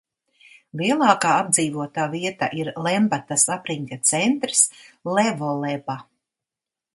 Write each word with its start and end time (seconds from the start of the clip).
Lielākā 0.79 1.33
apdzīvotā 1.41 2.05
vieta 2.13 2.49
ir 2.61 2.71
Lembatas 2.87 3.45
apriņķa 3.57 3.99
centrs 4.13 4.65
Levoleba. 5.19 6.01